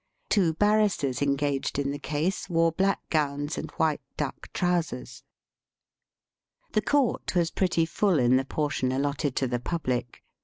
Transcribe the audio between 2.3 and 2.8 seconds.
wore